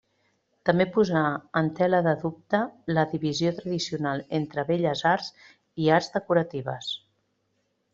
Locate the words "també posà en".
0.69-1.69